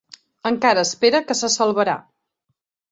Encara 0.51 0.85
espera 0.89 1.21
que 1.29 1.39
se 1.43 1.51
salvarà. 1.59 1.99